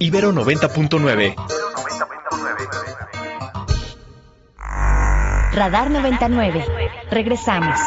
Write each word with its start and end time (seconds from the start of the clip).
Ibero 0.00 0.32
90.9. 0.32 1.34
Radar 5.52 5.90
99. 5.90 6.64
Regresamos. 7.10 7.80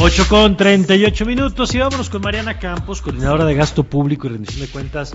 8 0.00 0.24
con 0.28 0.56
38 0.56 1.26
minutos 1.26 1.74
y 1.74 1.78
vámonos 1.80 2.08
con 2.08 2.22
Mariana 2.22 2.60
Campos, 2.60 3.02
coordinadora 3.02 3.44
de 3.44 3.56
gasto 3.56 3.82
público 3.82 4.28
y 4.28 4.30
rendición 4.30 4.64
de 4.64 4.72
cuentas 4.72 5.12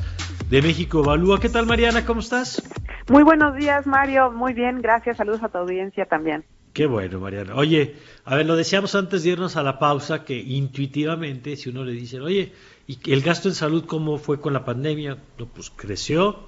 de 0.49 0.61
México 0.61 1.01
Evalúa. 1.01 1.39
¿Qué 1.39 1.47
tal 1.47 1.65
Mariana? 1.65 2.05
¿Cómo 2.05 2.19
estás? 2.19 2.61
Muy 3.09 3.23
buenos 3.23 3.55
días 3.55 3.87
Mario, 3.87 4.31
muy 4.31 4.53
bien, 4.53 4.81
gracias, 4.81 5.15
saludos 5.15 5.41
a 5.41 5.47
tu 5.47 5.57
audiencia 5.57 6.05
también. 6.05 6.43
Qué 6.73 6.87
bueno 6.87 7.19
Mariana. 7.19 7.53
Oye, 7.55 7.95
a 8.25 8.35
ver, 8.35 8.47
lo 8.47 8.55
decíamos 8.55 8.95
antes 8.95 9.23
de 9.23 9.29
irnos 9.29 9.57
a 9.57 9.63
la 9.63 9.77
pausa 9.77 10.25
que 10.25 10.35
intuitivamente 10.35 11.55
si 11.55 11.69
uno 11.69 11.83
le 11.83 11.91
dice, 11.91 12.19
oye, 12.19 12.51
¿y 12.87 13.11
el 13.13 13.21
gasto 13.21 13.47
en 13.47 13.53
salud 13.53 13.85
cómo 13.85 14.17
fue 14.17 14.41
con 14.41 14.53
la 14.53 14.65
pandemia? 14.65 15.17
No, 15.37 15.45
pues 15.45 15.69
creció 15.69 16.47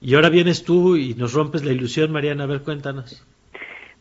y 0.00 0.16
ahora 0.16 0.28
vienes 0.28 0.64
tú 0.64 0.96
y 0.96 1.14
nos 1.14 1.34
rompes 1.34 1.64
la 1.64 1.72
ilusión 1.72 2.10
Mariana, 2.10 2.44
a 2.44 2.46
ver, 2.48 2.62
cuéntanos. 2.62 3.24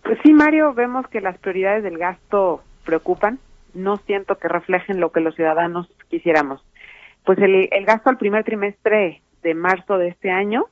Pues 0.02 0.18
sí 0.24 0.34
Mario, 0.34 0.74
vemos 0.74 1.08
que 1.08 1.22
las 1.22 1.38
prioridades 1.38 1.84
del 1.84 2.00
gasto 2.00 2.64
preocupan 2.84 3.38
no 3.76 3.98
siento 3.98 4.40
que 4.40 4.48
reflejen 4.48 5.00
lo 5.00 5.12
que 5.12 5.20
los 5.20 5.36
ciudadanos 5.36 5.88
quisiéramos. 6.10 6.66
Pues 7.26 7.38
el, 7.38 7.70
gasto 7.86 8.10
al 8.10 8.18
primer 8.18 8.44
trimestre 8.44 9.22
de 9.44 9.54
marzo 9.54 10.00
de 10.00 10.08
este 10.08 10.32
año 10.32 10.66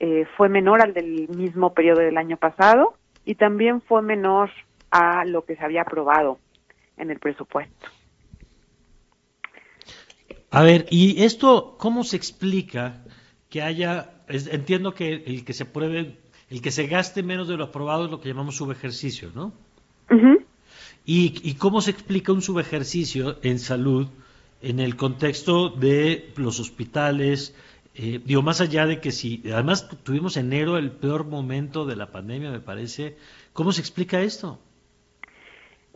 eh, 0.00 0.26
fue 0.36 0.48
menor 0.48 0.82
al 0.82 0.94
del 0.94 1.28
mismo 1.28 1.74
periodo 1.74 2.00
del 2.00 2.16
año 2.16 2.36
pasado 2.36 2.94
y 3.26 3.34
también 3.34 3.82
fue 3.82 4.00
menor 4.00 4.50
a 4.90 5.26
lo 5.26 5.44
que 5.44 5.56
se 5.56 5.64
había 5.64 5.82
aprobado 5.82 6.38
en 6.96 7.10
el 7.10 7.18
presupuesto. 7.18 7.88
A 10.50 10.62
ver, 10.62 10.86
¿y 10.88 11.22
esto 11.24 11.76
cómo 11.78 12.04
se 12.04 12.16
explica 12.16 13.02
que 13.50 13.60
haya, 13.60 14.10
entiendo 14.28 14.94
que 14.94 15.12
el 15.12 15.44
que 15.44 15.52
se 15.52 15.66
pruebe, 15.66 16.16
el 16.48 16.62
que 16.62 16.70
se 16.70 16.86
gaste 16.86 17.22
menos 17.22 17.48
de 17.48 17.56
lo 17.56 17.64
aprobado 17.64 18.06
es 18.06 18.10
lo 18.10 18.20
que 18.20 18.28
llamamos 18.28 18.56
subejercicio, 18.56 19.30
¿no? 19.34 19.52
¿Y, 21.04 21.54
cómo 21.54 21.80
se 21.80 21.90
explica 21.90 22.32
un 22.32 22.42
subejercicio 22.42 23.38
en 23.42 23.58
salud 23.58 24.08
en 24.62 24.80
el 24.80 24.96
contexto 24.96 25.68
de 25.68 26.32
los 26.36 26.58
hospitales? 26.58 27.54
Eh, 27.98 28.20
digo, 28.22 28.42
más 28.42 28.60
allá 28.60 28.84
de 28.84 29.00
que 29.00 29.10
si, 29.10 29.42
además 29.50 29.88
tuvimos 30.02 30.36
enero 30.36 30.76
el 30.76 30.90
peor 30.90 31.24
momento 31.24 31.86
de 31.86 31.96
la 31.96 32.10
pandemia, 32.10 32.50
me 32.50 32.60
parece, 32.60 33.16
¿cómo 33.54 33.72
se 33.72 33.80
explica 33.80 34.20
esto? 34.20 34.58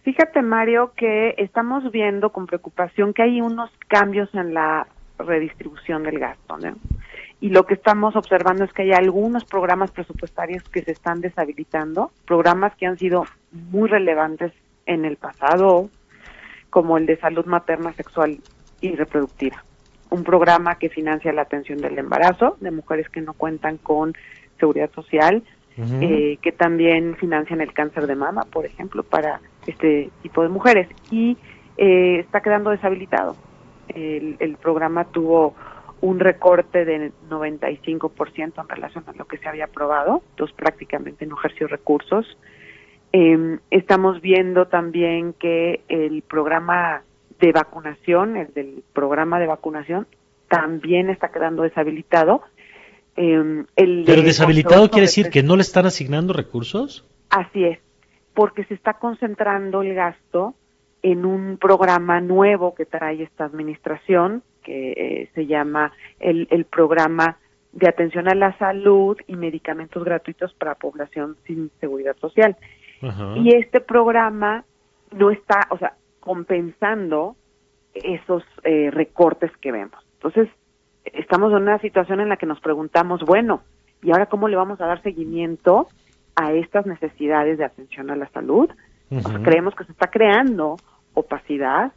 Fíjate, 0.02 0.40
Mario, 0.40 0.92
que 0.96 1.34
estamos 1.36 1.90
viendo 1.92 2.30
con 2.30 2.46
preocupación 2.46 3.12
que 3.12 3.22
hay 3.22 3.42
unos 3.42 3.70
cambios 3.86 4.34
en 4.34 4.54
la 4.54 4.86
redistribución 5.18 6.02
del 6.02 6.18
gasto, 6.18 6.56
¿no? 6.56 6.76
Y 7.38 7.50
lo 7.50 7.66
que 7.66 7.74
estamos 7.74 8.16
observando 8.16 8.64
es 8.64 8.72
que 8.72 8.82
hay 8.82 8.92
algunos 8.92 9.44
programas 9.44 9.90
presupuestarios 9.90 10.62
que 10.70 10.82
se 10.82 10.92
están 10.92 11.20
deshabilitando, 11.20 12.12
programas 12.26 12.74
que 12.76 12.86
han 12.86 12.96
sido 12.96 13.26
muy 13.50 13.90
relevantes 13.90 14.52
en 14.86 15.04
el 15.04 15.18
pasado, 15.18 15.90
como 16.70 16.96
el 16.96 17.04
de 17.04 17.18
salud 17.18 17.44
materna, 17.44 17.92
sexual 17.92 18.38
y 18.80 18.94
reproductiva. 18.94 19.64
Un 20.10 20.24
programa 20.24 20.76
que 20.76 20.88
financia 20.88 21.32
la 21.32 21.42
atención 21.42 21.78
del 21.78 21.98
embarazo 21.98 22.56
de 22.60 22.70
mujeres 22.70 23.08
que 23.08 23.20
no 23.20 23.32
cuentan 23.32 23.76
con 23.78 24.14
seguridad 24.58 24.90
social, 24.92 25.42
eh, 26.02 26.36
que 26.42 26.52
también 26.52 27.16
financian 27.16 27.62
el 27.62 27.72
cáncer 27.72 28.06
de 28.06 28.14
mama, 28.14 28.42
por 28.52 28.66
ejemplo, 28.66 29.02
para 29.02 29.40
este 29.66 30.10
tipo 30.22 30.42
de 30.42 30.48
mujeres. 30.48 30.88
Y 31.10 31.38
eh, 31.78 32.18
está 32.18 32.42
quedando 32.42 32.70
deshabilitado. 32.70 33.36
El, 33.88 34.36
el 34.40 34.56
programa 34.56 35.04
tuvo 35.04 35.54
un 36.00 36.18
recorte 36.18 36.84
de 36.84 37.12
95% 37.28 38.62
en 38.62 38.68
relación 38.68 39.04
a 39.06 39.12
lo 39.12 39.26
que 39.26 39.38
se 39.38 39.48
había 39.48 39.64
aprobado, 39.64 40.22
entonces 40.30 40.56
prácticamente 40.56 41.26
no 41.26 41.36
ejerció 41.36 41.66
recursos. 41.66 42.38
Eh, 43.12 43.58
estamos 43.70 44.20
viendo 44.20 44.66
también 44.68 45.34
que 45.34 45.82
el 45.88 46.22
programa 46.22 47.02
de 47.40 47.52
vacunación, 47.52 48.36
el 48.36 48.52
del 48.52 48.82
programa 48.92 49.38
de 49.40 49.46
vacunación, 49.46 50.06
también 50.48 51.10
está 51.10 51.30
quedando 51.30 51.62
deshabilitado. 51.62 52.42
Eh, 53.16 53.64
Pero 53.76 54.22
deshabilitado 54.22 54.90
quiere 54.90 55.06
decir 55.06 55.30
que 55.30 55.42
no 55.42 55.56
le 55.56 55.62
están 55.62 55.86
asignando 55.86 56.32
recursos. 56.32 57.04
Así 57.30 57.64
es, 57.64 57.78
porque 58.34 58.64
se 58.64 58.74
está 58.74 58.94
concentrando 58.94 59.82
el 59.82 59.94
gasto 59.94 60.54
en 61.02 61.24
un 61.24 61.56
programa 61.56 62.20
nuevo 62.20 62.74
que 62.74 62.84
trae 62.84 63.22
esta 63.22 63.44
administración, 63.44 64.42
que 64.62 64.92
eh, 64.92 65.30
se 65.34 65.46
llama 65.46 65.92
el, 66.18 66.46
el 66.50 66.64
programa 66.64 67.38
de 67.72 67.88
atención 67.88 68.28
a 68.28 68.34
la 68.34 68.56
salud 68.58 69.16
y 69.26 69.36
medicamentos 69.36 70.04
gratuitos 70.04 70.52
para 70.54 70.74
población 70.74 71.36
sin 71.46 71.70
seguridad 71.80 72.16
social. 72.20 72.56
Y 73.36 73.54
este 73.54 73.80
programa 73.80 74.64
no 75.10 75.30
está, 75.30 75.66
o 75.70 75.78
sea, 75.78 75.94
compensando 76.20 77.36
esos 77.94 78.42
eh, 78.62 78.90
recortes 78.90 79.50
que 79.60 79.72
vemos. 79.72 80.04
Entonces, 80.14 80.48
estamos 81.04 81.50
en 81.52 81.62
una 81.62 81.78
situación 81.78 82.20
en 82.20 82.28
la 82.28 82.36
que 82.36 82.46
nos 82.46 82.60
preguntamos, 82.60 83.22
bueno, 83.22 83.62
¿y 84.02 84.10
ahora 84.10 84.26
cómo 84.26 84.48
le 84.48 84.56
vamos 84.56 84.80
a 84.80 84.86
dar 84.86 85.02
seguimiento 85.02 85.88
a 86.36 86.52
estas 86.52 86.86
necesidades 86.86 87.58
de 87.58 87.64
atención 87.64 88.10
a 88.10 88.16
la 88.16 88.28
salud? 88.30 88.70
creemos 89.42 89.74
que 89.74 89.82
se 89.82 89.90
está 89.90 90.06
creando 90.06 90.76
opacidad 91.14 91.92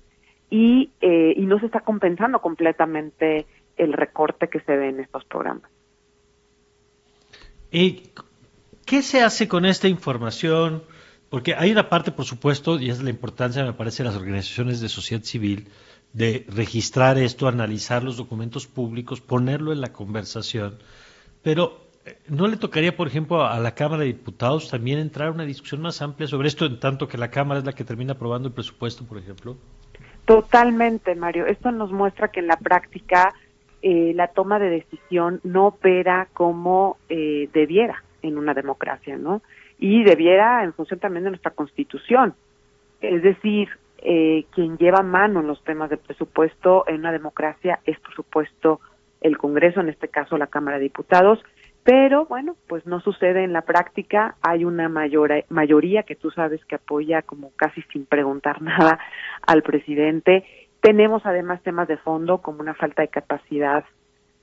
y, 0.50 0.90
eh, 1.00 1.34
y 1.38 1.46
no 1.46 1.60
se 1.60 1.68
está 1.68 1.82
compensando 1.82 2.40
completamente 2.40 3.46
el 3.78 3.94
recorte 3.94 4.48
que 4.48 4.60
se 4.62 4.76
ve 4.76 4.90
en 4.90 5.00
estos 5.00 5.24
programas. 5.26 5.70
¿Y 7.72 8.10
qué 8.86 9.02
se 9.02 9.22
hace 9.22 9.48
con 9.48 9.66
esta 9.66 9.88
información? 9.88 10.84
Porque 11.34 11.56
hay 11.56 11.72
una 11.72 11.90
parte, 11.90 12.12
por 12.12 12.26
supuesto, 12.26 12.80
y 12.80 12.92
es 12.92 13.02
la 13.02 13.10
importancia, 13.10 13.64
me 13.64 13.74
parece, 13.74 14.04
de 14.04 14.10
las 14.10 14.16
organizaciones 14.20 14.82
de 14.82 14.88
sociedad 14.88 15.24
civil, 15.24 15.68
de 16.14 16.46
registrar 16.48 17.18
esto, 17.18 17.48
analizar 17.48 18.04
los 18.04 18.18
documentos 18.18 18.68
públicos, 18.68 19.20
ponerlo 19.20 19.72
en 19.74 19.82
la 19.82 19.92
conversación. 19.92 20.78
Pero 21.42 21.88
eh, 22.06 22.20
¿no 22.28 22.48
le 22.48 22.58
tocaría, 22.58 22.96
por 22.96 23.08
ejemplo, 23.08 23.44
a 23.48 23.60
la 23.60 23.74
Cámara 23.74 24.02
de 24.02 24.10
Diputados 24.10 24.70
también 24.70 25.00
entrar 25.00 25.30
a 25.30 25.32
una 25.32 25.44
discusión 25.44 25.82
más 25.82 26.04
amplia 26.04 26.28
sobre 26.28 26.50
esto, 26.50 26.68
en 26.68 26.80
tanto 26.80 27.08
que 27.08 27.18
la 27.18 27.32
Cámara 27.32 27.62
es 27.62 27.66
la 27.66 27.74
que 27.74 27.84
termina 27.84 28.14
aprobando 28.14 28.50
el 28.50 28.54
presupuesto, 28.54 29.04
por 29.04 29.18
ejemplo? 29.18 29.58
Totalmente, 30.26 31.16
Mario. 31.16 31.48
Esto 31.48 31.72
nos 31.72 31.92
muestra 31.92 32.28
que 32.28 32.42
en 32.42 32.48
la 32.48 32.58
práctica 32.58 33.34
eh, 33.82 34.12
la 34.14 34.28
toma 34.28 34.60
de 34.60 34.70
decisión 34.70 35.42
no 35.44 35.66
opera 35.66 36.28
como 36.32 36.98
eh, 37.10 37.50
debiera 37.52 38.04
en 38.22 38.38
una 38.38 38.54
democracia, 38.54 39.18
¿no? 39.18 39.42
Y 39.84 40.02
debiera 40.06 40.64
en 40.64 40.72
función 40.72 41.02
también 41.02 41.26
de 41.26 41.32
nuestra 41.32 41.52
constitución. 41.52 42.36
Es 43.02 43.22
decir, 43.22 43.68
eh, 43.98 44.46
quien 44.56 44.78
lleva 44.78 45.04
mano 45.04 45.42
en 45.42 45.48
los 45.48 45.62
temas 45.66 45.90
de 45.90 45.98
presupuesto 45.98 46.86
en 46.88 47.00
una 47.00 47.12
democracia 47.12 47.82
es, 47.84 48.00
por 48.00 48.16
supuesto, 48.16 48.80
el 49.20 49.38
Congreso, 49.38 49.82
en 49.82 49.90
este 49.90 50.08
caso 50.08 50.38
la 50.38 50.48
Cámara 50.48 50.78
de 50.78 50.84
Diputados, 50.84 51.44
pero 51.84 52.26
bueno, 52.28 52.56
pues 52.70 52.86
no 52.86 53.02
sucede 53.02 53.44
en 53.44 53.52
la 53.52 53.64
práctica. 53.64 54.36
Hay 54.42 54.64
una 54.64 54.88
mayor, 54.88 55.44
mayoría 55.50 56.04
que 56.04 56.16
tú 56.16 56.32
sabes 56.32 56.64
que 56.64 56.76
apoya 56.76 57.22
como 57.22 57.52
casi 57.58 57.82
sin 57.92 58.06
preguntar 58.06 58.62
nada 58.62 59.00
al 59.46 59.64
presidente. 59.64 60.46
Tenemos 60.80 61.26
además 61.26 61.62
temas 61.62 61.90
de 61.90 61.98
fondo 61.98 62.38
como 62.38 62.62
una 62.62 62.74
falta 62.74 63.02
de 63.02 63.10
capacidad 63.10 63.84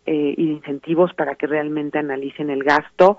eh, 0.05 0.35
y 0.37 0.47
de 0.49 0.53
incentivos 0.53 1.15
para 1.15 1.37
que 1.37 1.47
realmente 1.47 1.99
analicen 1.99 2.51
el 2.51 2.63
gasto 2.63 3.17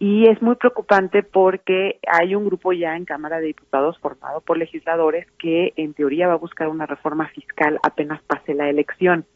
y 0.00 0.26
es 0.28 0.40
muy 0.40 0.54
preocupante 0.54 1.22
porque 1.22 2.00
hay 2.10 2.34
un 2.34 2.46
grupo 2.46 2.72
ya 2.72 2.96
en 2.96 3.04
Cámara 3.04 3.38
de 3.38 3.48
Diputados 3.48 3.98
formado 3.98 4.40
por 4.40 4.56
legisladores 4.56 5.26
que 5.38 5.74
en 5.76 5.92
teoría 5.92 6.26
va 6.26 6.32
a 6.32 6.38
buscar 6.38 6.68
una 6.68 6.86
reforma 6.86 7.28
fiscal 7.28 7.78
apenas 7.82 8.22
pase 8.22 8.54
la 8.54 8.70
elección. 8.70 9.26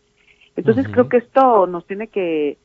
Entonces 0.56 0.88
creo 0.88 1.10
que 1.10 1.18
esto 1.18 1.66
nos 1.66 1.86
tiene 1.86 2.08
que, 2.08 2.56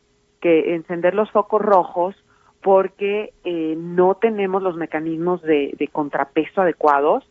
encender 0.42 1.14
los 1.14 1.30
focos 1.32 1.62
rojos 1.62 2.16
porque 2.62 3.34
eh, 3.44 3.76
no 3.78 4.16
tenemos 4.16 4.64
los 4.64 4.78
mecanismos 4.78 5.42
de, 5.42 5.90
contrapeso 5.92 6.62
adecuados. 6.62 7.30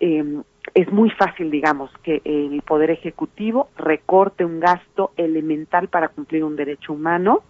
Em, 0.00 0.42
es 0.74 0.90
muy 0.90 1.10
fácil, 1.10 1.52
digamos, 1.52 1.92
que 2.02 2.22
el 2.24 2.60
Poder 2.62 2.90
Ejecutivo 2.90 3.68
recorte 3.76 4.44
un 4.44 4.58
gasto 4.58 5.12
elemental 5.16 5.86
para 5.86 6.08
cumplir 6.08 6.42
un 6.42 6.56
derecho 6.56 6.92
humano 6.92 7.44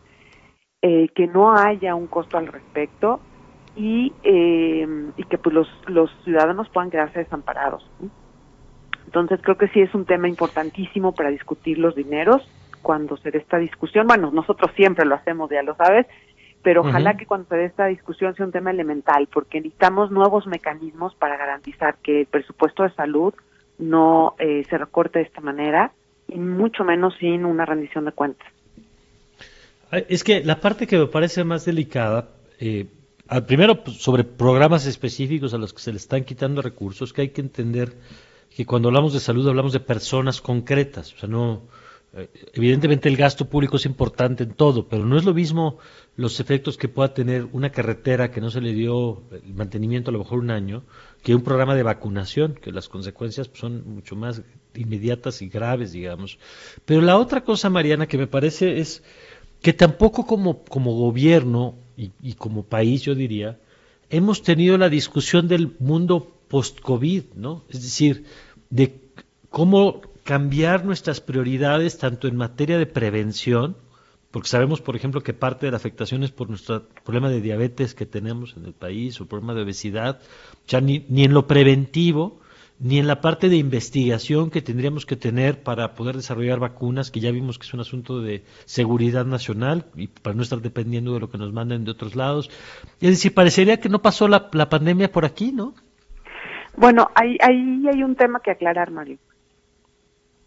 eh, 0.83 1.09
que 1.15 1.27
no 1.27 1.57
haya 1.57 1.95
un 1.95 2.07
costo 2.07 2.39
al 2.39 2.47
respecto 2.47 3.21
y, 3.77 4.13
eh, 4.23 4.87
y 5.17 5.25
que 5.25 5.39
pues 5.39 5.55
los, 5.55 5.69
los 5.87 6.11
ciudadanos 6.25 6.69
puedan 6.69 6.91
quedarse 6.91 7.21
desamparados. 7.21 7.89
Entonces 9.07 9.41
creo 9.43 9.57
que 9.57 9.69
sí 9.69 9.81
es 9.81 9.95
un 9.95 10.05
tema 10.05 10.29
importantísimo 10.29 11.13
para 11.15 11.31
discutir 11.31 11.79
los 11.79 11.95
dineros 11.95 12.47
cuando 12.83 13.17
se 13.17 13.31
dé 13.31 13.39
esta 13.39 13.59
discusión. 13.59 14.07
Bueno, 14.07 14.31
nosotros 14.31 14.71
siempre 14.77 15.05
lo 15.05 15.15
hacemos, 15.15 15.51
ya 15.51 15.63
lo 15.63 15.75
sabes, 15.77 16.07
pero 16.63 16.83
ojalá 16.83 17.17
que 17.17 17.27
cuando 17.27 17.49
se 17.49 17.57
dé 17.57 17.65
esta 17.65 17.87
discusión 17.87 18.35
sea 18.35 18.47
un 18.47 18.53
tema 18.53 18.71
elemental, 18.71 19.29
porque 19.33 19.61
necesitamos 19.61 20.11
nuevos 20.11 20.47
mecanismos 20.47 21.15
para 21.15 21.37
garantizar 21.37 21.97
que 22.03 22.21
el 22.21 22.27
presupuesto 22.27 22.83
de 22.83 22.91
salud 22.91 23.35
no 23.79 24.35
eh, 24.39 24.65
se 24.69 24.77
recorte 24.77 25.21
de 25.21 25.25
esta 25.25 25.41
manera 25.41 25.93
y 26.27 26.39
mucho 26.39 26.85
menos 26.85 27.15
sin 27.19 27.45
una 27.45 27.65
rendición 27.65 28.05
de 28.05 28.13
cuentas. 28.13 28.47
Es 29.91 30.23
que 30.23 30.45
la 30.45 30.61
parte 30.61 30.87
que 30.87 30.99
me 30.99 31.07
parece 31.07 31.45
más 31.45 31.65
delicada, 31.65 32.29
eh, 32.59 32.87
primero 33.47 33.83
pues, 33.83 33.99
sobre 33.99 34.25
programas 34.25 34.87
específicos 34.87 35.55
a 35.55 35.59
los 35.59 35.73
que 35.73 35.81
se 35.81 35.93
le 35.93 35.99
están 35.99 36.25
quitando 36.25 36.61
recursos, 36.61 37.13
que 37.13 37.23
hay 37.23 37.29
que 37.31 37.41
entender 37.41 37.97
que 38.55 38.67
cuando 38.67 38.89
hablamos 38.89 39.13
de 39.13 39.21
salud 39.21 39.49
hablamos 39.49 39.73
de 39.73 39.81
personas 39.81 40.41
concretas, 40.41 41.15
o 41.15 41.19
sea, 41.19 41.29
no, 41.29 41.63
eh, 42.15 42.29
evidentemente 42.55 43.09
el 43.09 43.17
gasto 43.17 43.49
público 43.49 43.77
es 43.77 43.87
importante 43.87 44.43
en 44.43 44.53
todo, 44.53 44.89
pero 44.89 45.05
no 45.05 45.17
es 45.17 45.25
lo 45.25 45.35
mismo 45.35 45.79
los 46.17 46.41
efectos 46.41 46.77
que 46.77 46.89
pueda 46.89 47.13
tener 47.13 47.47
una 47.53 47.71
carretera 47.71 48.31
que 48.31 48.41
no 48.41 48.51
se 48.51 48.61
le 48.61 48.73
dio 48.73 49.23
el 49.31 49.55
mantenimiento 49.55 50.11
a 50.11 50.13
lo 50.13 50.21
mejor 50.21 50.39
un 50.39 50.51
año, 50.51 50.85
que 51.23 51.35
un 51.35 51.43
programa 51.43 51.75
de 51.75 51.83
vacunación, 51.83 52.55
que 52.55 52.73
las 52.73 52.89
consecuencias 52.89 53.49
pues, 53.49 53.61
son 53.61 53.95
mucho 53.95 54.17
más 54.17 54.43
inmediatas 54.75 55.43
y 55.43 55.49
graves, 55.49 55.93
digamos. 55.93 56.39
Pero 56.85 57.03
la 57.03 57.19
otra 57.19 57.43
cosa, 57.43 57.69
Mariana, 57.71 58.07
que 58.07 58.19
me 58.19 58.27
parece 58.27 58.81
es 58.81 59.03
que 59.63 59.73
tampoco 59.73 60.27
como, 60.27 60.65
como 60.65 60.95
gobierno 60.95 61.75
y, 61.97 62.35
como 62.35 62.63
país, 62.63 63.03
yo 63.03 63.17
diría, 63.17 63.59
hemos 64.09 64.43
tenido 64.43 64.79
la 64.79 64.89
discusión 64.89 65.49
del 65.49 65.75
mundo 65.81 66.31
post-COVID, 66.47 67.25
¿no? 67.35 67.65
Es 67.69 67.83
decir, 67.83 68.25
de 68.71 69.01
cómo 69.51 70.01
cambiar 70.23 70.85
nuestras 70.85 71.21
prioridades 71.21 71.99
tanto 71.99 72.29
en 72.29 72.37
materia 72.37 72.79
de 72.79 72.87
prevención, 72.87 73.77
porque 74.31 74.49
sabemos, 74.49 74.81
por 74.81 74.95
ejemplo, 74.95 75.23
que 75.23 75.33
parte 75.33 75.67
de 75.67 75.73
la 75.73 75.79
afectación 75.79 76.23
es 76.23 76.31
por 76.31 76.49
nuestro 76.49 76.85
problema 77.05 77.29
de 77.29 77.41
diabetes 77.41 77.95
que 77.95 78.07
tenemos 78.07 78.55
en 78.57 78.65
el 78.65 78.75
país 78.75 79.21
o 79.21 79.27
problema 79.27 79.55
de 79.55 79.63
obesidad, 79.63 80.21
ya 80.69 80.81
ni, 80.81 81.05
ni 81.09 81.25
en 81.25 81.35
lo 81.35 81.49
preventivo, 81.49 82.39
ni 82.81 82.99
en 82.99 83.07
la 83.07 83.21
parte 83.21 83.49
de 83.49 83.57
investigación 83.57 84.51
que 84.51 84.63
tendríamos 84.63 85.05
que 85.05 85.17
tener 85.17 85.63
para 85.63 85.95
poder 85.95 86.17
desarrollar 86.17 86.61
vacunas, 86.61 87.11
que 87.11 87.21
ya 87.21 87.33
vimos 87.33 87.59
que 87.59 87.67
es 87.67 87.75
un 87.75 87.81
asunto 87.81 88.21
de 88.21 88.43
seguridad 88.67 89.25
nacional 89.25 89.87
y 89.97 90.07
para 90.07 90.37
no 90.37 90.43
estar 90.43 90.61
dependiendo 90.61 91.13
de 91.13 91.21
lo 91.21 91.31
que 91.31 91.39
nos 91.39 91.53
manden 91.53 91.85
de 91.85 91.91
otros 91.91 92.15
lados. 92.15 92.51
Es 93.01 93.11
decir, 93.11 93.35
parecería 93.35 93.81
que 93.81 93.89
no 93.89 94.01
pasó 94.01 94.29
la, 94.29 94.49
la 94.53 94.69
pandemia 94.69 95.11
por 95.11 95.25
aquí, 95.25 95.53
¿no? 95.53 95.75
Bueno, 96.77 97.11
ahí, 97.17 97.37
ahí 97.41 97.89
hay 97.93 98.03
un 98.05 98.15
tema 98.15 98.41
que 98.41 98.53
aclarar, 98.53 98.93
Mario. 98.93 99.19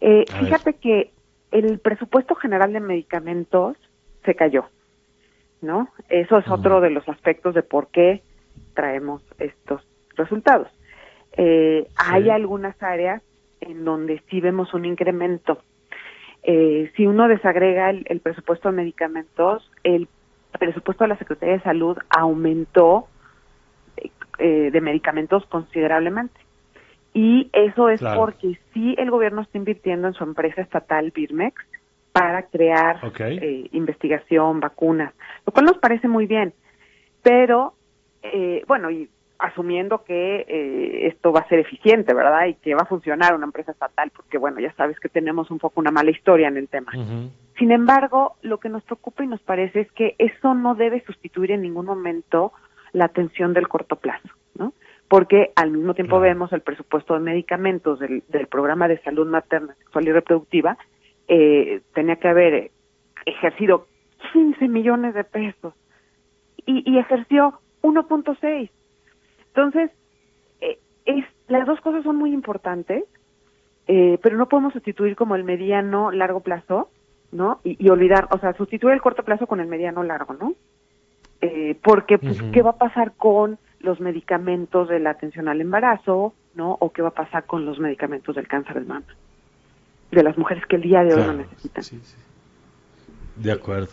Eh, 0.00 0.24
fíjate 0.40 0.74
que 0.74 1.12
el 1.50 1.78
presupuesto 1.78 2.34
general 2.34 2.72
de 2.72 2.80
medicamentos 2.80 3.76
se 4.24 4.34
cayó, 4.34 4.64
¿no? 5.60 5.90
Eso 6.08 6.38
es 6.38 6.48
otro 6.48 6.80
de 6.80 6.90
los 6.90 7.06
aspectos 7.08 7.54
de 7.54 7.62
por 7.62 7.88
qué 7.88 8.22
traemos 8.74 9.22
estos 9.38 9.86
resultados. 10.16 10.68
Eh, 11.36 11.88
hay 11.96 12.30
algunas 12.30 12.80
áreas 12.82 13.22
en 13.60 13.84
donde 13.84 14.22
sí 14.28 14.40
vemos 14.40 14.74
un 14.74 14.84
incremento. 14.84 15.62
Eh, 16.42 16.90
si 16.96 17.06
uno 17.06 17.28
desagrega 17.28 17.90
el, 17.90 18.20
presupuesto 18.20 18.70
de 18.70 18.76
medicamentos, 18.76 19.70
el 19.84 20.08
presupuesto 20.58 21.04
de 21.04 21.08
la 21.08 21.18
Secretaría 21.18 21.54
de 21.54 21.62
Salud 21.62 21.96
aumentó 22.10 23.06
eh, 24.38 24.70
de 24.70 24.80
medicamentos 24.80 25.46
considerablemente. 25.46 26.40
Y 27.14 27.50
eso 27.52 27.88
es 27.88 28.02
porque 28.02 28.58
sí 28.72 28.94
el 28.98 29.10
gobierno 29.10 29.42
está 29.42 29.58
invirtiendo 29.58 30.08
en 30.08 30.14
su 30.14 30.24
empresa 30.24 30.62
estatal 30.62 31.12
Birmex 31.14 31.54
para 32.12 32.44
crear 32.44 33.00
investigación, 33.72 34.60
vacunas, 34.60 35.14
lo 35.46 35.52
cual 35.52 35.66
nos 35.66 35.78
parece 35.78 36.08
muy 36.08 36.26
bien. 36.26 36.54
Pero, 37.22 37.74
bueno, 38.66 38.90
y 38.90 39.08
asumiendo 39.42 40.04
que 40.04 40.46
eh, 40.46 41.08
esto 41.08 41.32
va 41.32 41.40
a 41.40 41.48
ser 41.48 41.58
eficiente, 41.58 42.14
¿verdad? 42.14 42.46
Y 42.46 42.54
que 42.54 42.76
va 42.76 42.82
a 42.82 42.86
funcionar 42.86 43.34
una 43.34 43.46
empresa 43.46 43.72
estatal, 43.72 44.12
porque 44.14 44.38
bueno, 44.38 44.60
ya 44.60 44.72
sabes 44.74 45.00
que 45.00 45.08
tenemos 45.08 45.50
un 45.50 45.58
poco 45.58 45.80
una 45.80 45.90
mala 45.90 46.12
historia 46.12 46.46
en 46.46 46.56
el 46.56 46.68
tema. 46.68 46.92
Sin 47.58 47.72
embargo, 47.72 48.36
lo 48.42 48.58
que 48.58 48.68
nos 48.68 48.84
preocupa 48.84 49.24
y 49.24 49.26
nos 49.26 49.40
parece 49.40 49.80
es 49.80 49.92
que 49.92 50.14
eso 50.18 50.54
no 50.54 50.76
debe 50.76 51.04
sustituir 51.04 51.50
en 51.50 51.62
ningún 51.62 51.86
momento 51.86 52.52
la 52.92 53.06
atención 53.06 53.52
del 53.52 53.66
corto 53.66 53.96
plazo, 53.96 54.28
¿no? 54.54 54.74
Porque 55.08 55.50
al 55.56 55.72
mismo 55.72 55.94
tiempo 55.94 56.20
vemos 56.20 56.52
el 56.52 56.60
presupuesto 56.60 57.14
de 57.14 57.20
medicamentos 57.20 57.98
del, 57.98 58.22
programa 58.48 58.86
de 58.86 59.02
salud 59.02 59.26
materna, 59.26 59.74
sexual 59.74 60.06
y 60.06 60.12
reproductiva, 60.12 60.78
eh, 61.26 61.80
tenía 61.94 62.16
que 62.16 62.28
haber 62.28 62.70
ejercido 63.26 63.88
15 64.32 64.68
millones 64.68 65.14
de 65.14 65.24
pesos 65.24 65.74
y, 66.64 66.88
y 66.88 66.98
ejerció 66.98 67.58
1.6 67.82 68.70
entonces, 69.54 69.90
eh, 70.60 70.78
es, 71.04 71.24
las 71.48 71.66
dos 71.66 71.80
cosas 71.80 72.02
son 72.04 72.16
muy 72.16 72.32
importantes, 72.32 73.04
eh, 73.86 74.18
pero 74.22 74.36
no 74.36 74.48
podemos 74.48 74.72
sustituir 74.72 75.14
como 75.14 75.36
el 75.36 75.44
mediano 75.44 76.10
largo 76.10 76.40
plazo, 76.40 76.88
¿no? 77.32 77.60
Y, 77.64 77.88
olvidar, 77.88 78.28
o 78.30 78.38
sea, 78.38 78.54
sustituir 78.54 78.94
el 78.94 79.02
corto 79.02 79.24
plazo 79.24 79.46
con 79.46 79.60
el 79.60 79.66
mediano 79.66 80.02
largo, 80.02 80.34
¿no? 80.34 80.54
Eh, 81.40 81.76
porque, 81.82 82.18
pues, 82.18 82.40
¿qué 82.52 82.62
va 82.62 82.70
a 82.70 82.78
pasar 82.78 83.12
con 83.12 83.58
los 83.80 84.00
medicamentos 84.00 84.88
de 84.88 85.00
la 85.00 85.10
atención 85.10 85.48
al 85.48 85.60
embarazo, 85.60 86.34
¿no? 86.54 86.76
O 86.80 86.90
qué 86.90 87.02
va 87.02 87.08
a 87.08 87.14
pasar 87.14 87.44
con 87.44 87.66
los 87.66 87.78
medicamentos 87.78 88.34
del 88.36 88.48
cáncer 88.48 88.80
de 88.80 88.86
mama, 88.86 89.06
de 90.10 90.22
las 90.22 90.38
mujeres 90.38 90.64
que 90.66 90.76
el 90.76 90.82
día 90.82 91.02
de 91.02 91.14
hoy 91.14 91.26
no 91.26 91.32
necesitan. 91.34 91.82
Sí, 91.82 92.00
sí. 92.02 92.16
De 93.36 93.52
acuerdo. 93.52 93.88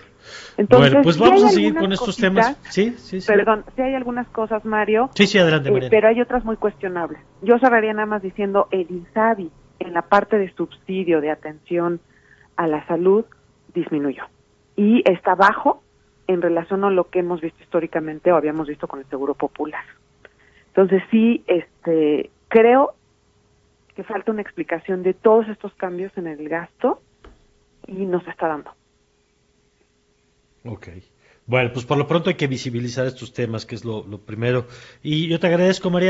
Entonces, 0.57 0.91
bueno, 0.91 1.03
pues 1.03 1.17
vamos 1.17 1.43
a 1.43 1.49
seguir 1.49 1.75
con 1.75 1.91
estos 1.91 2.17
temas. 2.17 2.57
Sí, 2.69 2.91
sí, 2.97 3.21
sí. 3.21 3.27
Perdón, 3.27 3.63
sí 3.75 3.81
hay 3.81 3.95
algunas 3.95 4.27
cosas, 4.27 4.63
Mario. 4.65 5.09
Sí, 5.15 5.27
sí, 5.27 5.37
adelante, 5.37 5.69
eh, 5.69 5.87
pero 5.89 6.09
hay 6.09 6.21
otras 6.21 6.43
muy 6.43 6.57
cuestionables. 6.57 7.19
Yo 7.41 7.57
cerraría 7.59 7.93
nada 7.93 8.05
más 8.05 8.21
diciendo 8.21 8.67
el 8.71 8.87
INSABI 8.89 9.49
en 9.79 9.93
la 9.93 10.03
parte 10.03 10.37
de 10.37 10.53
subsidio 10.53 11.21
de 11.21 11.31
atención 11.31 11.99
a 12.57 12.67
la 12.67 12.85
salud 12.87 13.25
disminuyó 13.73 14.23
y 14.75 15.01
está 15.09 15.35
bajo 15.35 15.81
en 16.27 16.41
relación 16.41 16.83
a 16.83 16.89
lo 16.89 17.09
que 17.09 17.19
hemos 17.19 17.41
visto 17.41 17.61
históricamente 17.63 18.31
o 18.31 18.35
habíamos 18.35 18.67
visto 18.67 18.87
con 18.87 18.99
el 18.99 19.05
Seguro 19.07 19.33
Popular. 19.33 19.83
Entonces 20.67 21.01
sí, 21.09 21.43
este, 21.47 22.29
creo 22.49 22.93
que 23.95 24.03
falta 24.03 24.31
una 24.31 24.41
explicación 24.41 25.03
de 25.03 25.13
todos 25.13 25.47
estos 25.47 25.73
cambios 25.73 26.15
en 26.17 26.27
el 26.27 26.47
gasto 26.47 27.01
y 27.87 28.05
no 28.05 28.21
se 28.21 28.29
está 28.29 28.47
dando. 28.47 28.71
Ok. 30.65 30.87
Bueno, 31.45 31.71
pues 31.73 31.83
por 31.85 31.97
lo 31.97 32.05
pronto 32.05 32.29
hay 32.29 32.35
que 32.35 32.45
visibilizar 32.45 33.07
estos 33.07 33.33
temas, 33.33 33.65
que 33.65 33.73
es 33.73 33.83
lo, 33.83 34.05
primero. 34.23 34.67
Y 35.01 35.27
yo 35.27 35.39
te 35.39 35.47
agradezco, 35.47 35.89
Mariana. 35.89 36.07